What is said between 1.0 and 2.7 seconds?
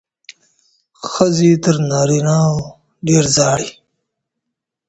ښځې تر نارینه وو